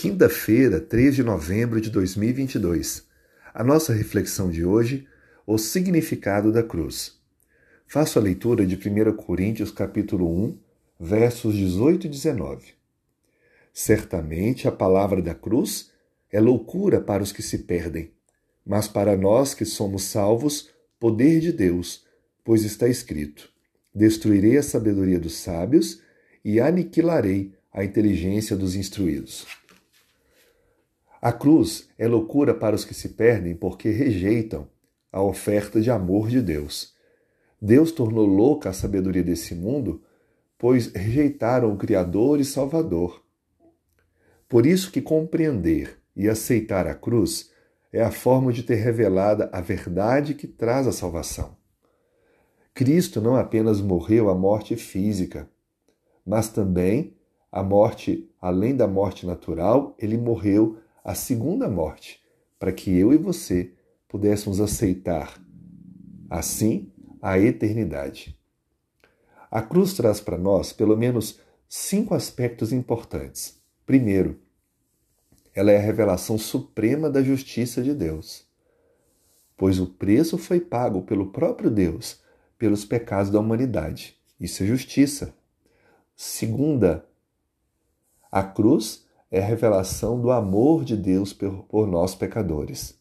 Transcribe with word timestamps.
Quinta-feira, 0.00 0.80
3 0.80 1.16
de 1.16 1.22
novembro 1.22 1.78
de 1.78 1.90
2022. 1.90 3.06
A 3.52 3.62
nossa 3.62 3.92
reflexão 3.92 4.50
de 4.50 4.64
hoje, 4.64 5.06
o 5.46 5.58
significado 5.58 6.50
da 6.50 6.62
cruz. 6.62 7.20
Faço 7.86 8.18
a 8.18 8.22
leitura 8.22 8.64
de 8.64 8.76
1 8.76 9.14
Coríntios 9.14 9.70
capítulo 9.70 10.26
1, 10.26 10.58
versos 10.98 11.54
18 11.54 12.06
e 12.06 12.08
19. 12.08 12.68
Certamente 13.74 14.66
a 14.66 14.72
palavra 14.72 15.20
da 15.20 15.34
cruz 15.34 15.90
é 16.32 16.40
loucura 16.40 16.98
para 16.98 17.22
os 17.22 17.30
que 17.30 17.42
se 17.42 17.58
perdem, 17.58 18.10
mas 18.64 18.88
para 18.88 19.18
nós 19.18 19.52
que 19.52 19.66
somos 19.66 20.04
salvos, 20.04 20.70
poder 20.98 21.40
de 21.40 21.52
Deus, 21.52 22.06
pois 22.42 22.64
está 22.64 22.88
escrito: 22.88 23.52
Destruirei 23.94 24.56
a 24.56 24.62
sabedoria 24.62 25.20
dos 25.20 25.34
sábios 25.34 26.00
e 26.42 26.58
aniquilarei 26.58 27.52
a 27.70 27.84
inteligência 27.84 28.56
dos 28.56 28.74
instruídos. 28.74 29.59
A 31.20 31.32
cruz 31.32 31.88
é 31.98 32.08
loucura 32.08 32.54
para 32.54 32.74
os 32.74 32.84
que 32.84 32.94
se 32.94 33.10
perdem 33.10 33.54
porque 33.54 33.90
rejeitam 33.90 34.68
a 35.12 35.22
oferta 35.22 35.80
de 35.80 35.90
amor 35.90 36.28
de 36.28 36.40
Deus. 36.40 36.94
Deus 37.60 37.92
tornou 37.92 38.24
louca 38.24 38.70
a 38.70 38.72
sabedoria 38.72 39.22
desse 39.22 39.54
mundo, 39.54 40.02
pois 40.56 40.92
rejeitaram 40.92 41.72
o 41.72 41.76
Criador 41.76 42.40
e 42.40 42.44
Salvador. 42.44 43.22
Por 44.48 44.64
isso 44.64 44.90
que 44.90 45.02
compreender 45.02 45.98
e 46.16 46.28
aceitar 46.28 46.86
a 46.86 46.94
cruz 46.94 47.50
é 47.92 48.02
a 48.02 48.10
forma 48.10 48.52
de 48.52 48.62
ter 48.62 48.76
revelada 48.76 49.50
a 49.52 49.60
verdade 49.60 50.34
que 50.34 50.46
traz 50.46 50.86
a 50.86 50.92
salvação. 50.92 51.56
Cristo 52.72 53.20
não 53.20 53.36
apenas 53.36 53.80
morreu 53.80 54.30
a 54.30 54.34
morte 54.34 54.74
física, 54.74 55.50
mas 56.24 56.48
também 56.48 57.14
a 57.52 57.62
morte, 57.62 58.30
além 58.40 58.74
da 58.74 58.86
morte 58.86 59.26
natural, 59.26 59.94
ele 59.98 60.16
morreu 60.16 60.78
a 61.04 61.14
segunda 61.14 61.68
morte, 61.68 62.22
para 62.58 62.72
que 62.72 62.96
eu 62.96 63.12
e 63.12 63.16
você 63.16 63.72
pudéssemos 64.08 64.60
aceitar, 64.60 65.40
assim, 66.28 66.92
a 67.22 67.38
eternidade. 67.38 68.38
A 69.50 69.62
cruz 69.62 69.94
traz 69.94 70.20
para 70.20 70.38
nós 70.38 70.72
pelo 70.72 70.96
menos 70.96 71.40
cinco 71.68 72.14
aspectos 72.14 72.72
importantes. 72.72 73.60
Primeiro, 73.84 74.40
ela 75.54 75.72
é 75.72 75.76
a 75.76 75.80
revelação 75.80 76.38
suprema 76.38 77.10
da 77.10 77.22
justiça 77.22 77.82
de 77.82 77.94
Deus, 77.94 78.46
pois 79.56 79.80
o 79.80 79.86
preço 79.86 80.38
foi 80.38 80.60
pago 80.60 81.02
pelo 81.02 81.32
próprio 81.32 81.70
Deus 81.70 82.20
pelos 82.56 82.84
pecados 82.84 83.30
da 83.30 83.40
humanidade. 83.40 84.16
Isso 84.38 84.62
é 84.62 84.66
justiça. 84.66 85.34
Segunda, 86.14 87.06
a 88.30 88.42
cruz 88.42 89.06
é 89.30 89.40
a 89.40 89.46
revelação 89.46 90.20
do 90.20 90.30
amor 90.30 90.84
de 90.84 90.96
Deus 90.96 91.32
por 91.32 91.86
nós 91.86 92.14
pecadores. 92.14 92.98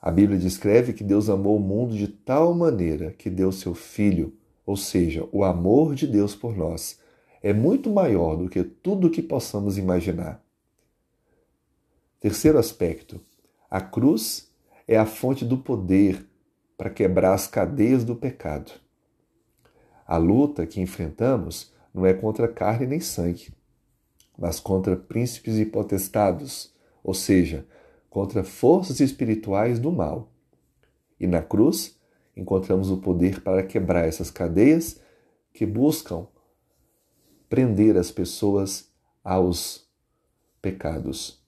A 0.00 0.10
Bíblia 0.10 0.38
descreve 0.38 0.92
que 0.92 1.04
Deus 1.04 1.28
amou 1.28 1.56
o 1.56 1.60
mundo 1.60 1.96
de 1.96 2.08
tal 2.08 2.54
maneira 2.54 3.12
que 3.12 3.28
deu 3.28 3.52
seu 3.52 3.74
Filho, 3.74 4.32
ou 4.64 4.76
seja, 4.76 5.28
o 5.32 5.44
amor 5.44 5.94
de 5.94 6.06
Deus 6.06 6.34
por 6.34 6.56
nós, 6.56 6.98
é 7.42 7.52
muito 7.52 7.90
maior 7.90 8.36
do 8.36 8.48
que 8.48 8.62
tudo 8.62 9.08
o 9.08 9.10
que 9.10 9.22
possamos 9.22 9.76
imaginar. 9.76 10.42
Terceiro 12.20 12.58
aspecto: 12.58 13.20
a 13.70 13.80
cruz 13.80 14.50
é 14.86 14.96
a 14.96 15.04
fonte 15.04 15.44
do 15.44 15.58
poder 15.58 16.26
para 16.76 16.90
quebrar 16.90 17.34
as 17.34 17.46
cadeias 17.46 18.04
do 18.04 18.16
pecado. 18.16 18.72
A 20.06 20.16
luta 20.16 20.66
que 20.66 20.80
enfrentamos 20.80 21.72
não 21.92 22.06
é 22.06 22.14
contra 22.14 22.48
carne 22.48 22.86
nem 22.86 23.00
sangue, 23.00 23.52
mas 24.38 24.60
contra 24.60 24.96
príncipes 24.96 25.58
e 25.58 25.66
potestados, 25.66 26.72
ou 27.02 27.12
seja, 27.12 27.66
contra 28.08 28.44
forças 28.44 29.00
espirituais 29.00 29.80
do 29.80 29.90
mal. 29.90 30.30
E 31.18 31.26
na 31.26 31.42
cruz 31.42 31.98
encontramos 32.36 32.88
o 32.88 32.98
poder 32.98 33.42
para 33.42 33.64
quebrar 33.64 34.06
essas 34.06 34.30
cadeias 34.30 35.00
que 35.52 35.66
buscam 35.66 36.28
prender 37.48 37.96
as 37.96 38.12
pessoas 38.12 38.88
aos 39.24 39.88
pecados. 40.62 41.42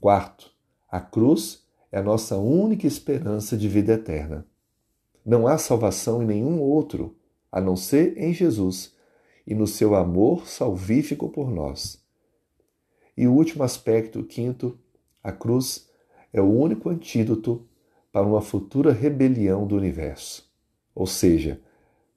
Quarto, 0.00 0.50
a 0.88 1.00
cruz 1.00 1.62
é 1.90 1.98
a 1.98 2.02
nossa 2.02 2.38
única 2.38 2.86
esperança 2.86 3.56
de 3.56 3.68
vida 3.68 3.92
eterna. 3.92 4.46
Não 5.24 5.46
há 5.46 5.58
salvação 5.58 6.22
em 6.22 6.26
nenhum 6.26 6.60
outro, 6.60 7.16
a 7.50 7.60
não 7.60 7.76
ser 7.76 8.16
em 8.16 8.32
Jesus 8.32 8.94
e 9.46 9.54
no 9.54 9.66
seu 9.66 9.94
amor 9.94 10.46
salvífico 10.46 11.28
por 11.28 11.50
nós. 11.50 12.01
E 13.22 13.26
o 13.28 13.32
último 13.32 13.62
aspecto, 13.62 14.24
quinto, 14.24 14.76
a 15.22 15.30
cruz 15.30 15.88
é 16.32 16.40
o 16.40 16.50
único 16.50 16.88
antídoto 16.88 17.64
para 18.10 18.26
uma 18.26 18.42
futura 18.42 18.92
rebelião 18.92 19.64
do 19.64 19.76
universo. 19.76 20.52
Ou 20.92 21.06
seja, 21.06 21.60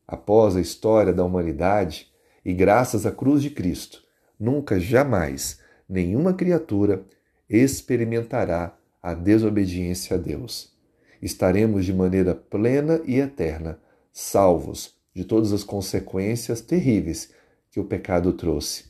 após 0.07 0.55
a 0.55 0.61
história 0.61 1.13
da 1.13 1.23
humanidade 1.23 2.11
e 2.43 2.55
graças 2.55 3.05
à 3.05 3.11
cruz 3.11 3.43
de 3.43 3.51
Cristo, 3.51 4.01
nunca 4.39 4.79
jamais 4.79 5.59
nenhuma 5.87 6.33
criatura 6.33 7.05
experimentará 7.47 8.75
a 8.99 9.13
desobediência 9.13 10.15
a 10.15 10.19
Deus. 10.19 10.73
Estaremos 11.21 11.85
de 11.85 11.93
maneira 11.93 12.33
plena 12.33 12.99
e 13.05 13.19
eterna 13.19 13.77
salvos 14.11 14.95
de 15.13 15.23
todas 15.23 15.53
as 15.53 15.63
consequências 15.63 16.61
terríveis 16.61 17.31
que 17.69 17.79
o 17.79 17.85
pecado 17.85 18.33
trouxe, 18.33 18.85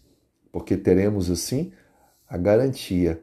porque 0.49 0.77
teremos 0.77 1.29
assim 1.29 1.73
a 2.27 2.37
garantia 2.37 3.21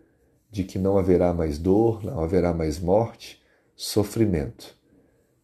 de 0.50 0.64
que 0.64 0.78
não 0.78 0.98
haverá 0.98 1.32
mais 1.32 1.58
dor, 1.58 2.04
não 2.04 2.20
haverá 2.20 2.52
mais 2.52 2.78
morte, 2.78 3.42
sofrimento. 3.74 4.76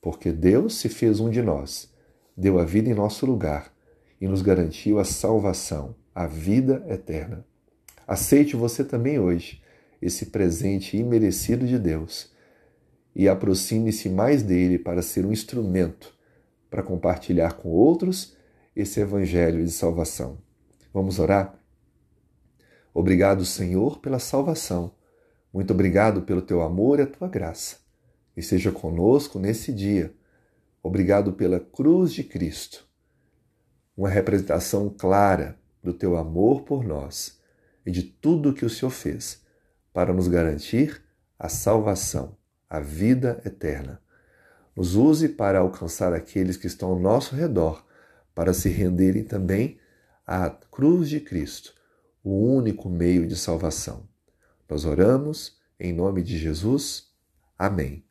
Porque 0.01 0.31
Deus 0.31 0.75
se 0.75 0.89
fez 0.89 1.19
um 1.19 1.31
de 1.31 1.43
nós, 1.43 1.93
deu 2.37 2.59
a 2.59 2.65
vida 2.65 2.89
em 2.89 2.95
nosso 2.95 3.27
lugar 3.27 3.73
e 4.21 4.29
nos 4.29 4.43
garantiu 4.43 4.99
a 4.99 5.05
salvação, 5.05 5.95
a 6.15 6.27
vida 6.27 6.85
eterna. 6.89 7.45
Aceite 8.07 8.57
você 8.57 8.85
também 8.85 9.19
hoje 9.19 9.63
esse 10.01 10.27
presente 10.27 10.97
imerecido 10.97 11.67
de 11.67 11.79
Deus 11.79 12.33
e 13.15 13.29
aproxime-se 13.29 14.09
mais 14.09 14.43
dele 14.43 14.79
para 14.79 15.03
ser 15.03 15.27
um 15.27 15.33
instrumento 15.33 16.17
para 16.71 16.83
compartilhar 16.83 17.55
com 17.55 17.71
outros 17.71 18.37
esse 18.77 19.01
evangelho 19.01 19.65
de 19.65 19.71
salvação. 19.71 20.39
Vamos 20.93 21.19
orar? 21.19 21.59
Obrigado, 22.99 23.45
Senhor, 23.45 24.01
pela 24.01 24.19
salvação. 24.19 24.91
Muito 25.55 25.73
obrigado 25.73 26.23
pelo 26.23 26.43
teu 26.43 26.61
amor 26.61 26.99
e 26.99 27.03
a 27.03 27.07
tua 27.07 27.29
graça. 27.29 27.77
E 28.37 28.43
seja 28.43 28.73
conosco 28.73 29.39
nesse 29.39 29.73
dia. 29.73 30.13
Obrigado 30.83 31.33
pela 31.33 31.61
cruz 31.61 32.13
de 32.13 32.25
Cristo, 32.25 32.89
uma 33.97 34.09
representação 34.09 34.91
clara 34.91 35.57
do 35.81 35.93
teu 35.93 36.17
amor 36.17 36.63
por 36.63 36.83
nós 36.83 37.39
e 37.87 37.93
de 37.93 38.03
tudo 38.03 38.51
o 38.51 38.53
que 38.53 38.65
o 38.65 38.71
Senhor 38.71 38.91
fez 38.91 39.45
para 39.93 40.13
nos 40.13 40.27
garantir 40.27 41.01
a 41.39 41.49
salvação, 41.49 42.37
a 42.69 42.81
vida 42.81 43.41
eterna. 43.45 44.03
Nos 44.75 44.97
use 44.97 45.29
para 45.29 45.61
alcançar 45.61 46.13
aqueles 46.13 46.57
que 46.57 46.67
estão 46.67 46.89
ao 46.89 46.99
nosso 46.99 47.37
redor, 47.37 47.87
para 48.35 48.53
se 48.53 48.69
renderem 48.69 49.23
também 49.23 49.79
à 50.27 50.51
cruz 50.51 51.09
de 51.09 51.21
Cristo 51.21 51.78
o 52.23 52.31
único 52.31 52.89
meio 52.89 53.27
de 53.27 53.37
salvação. 53.37 54.09
Nós 54.69 54.85
oramos 54.85 55.59
em 55.79 55.93
nome 55.93 56.23
de 56.23 56.37
Jesus. 56.37 57.09
Amém. 57.59 58.08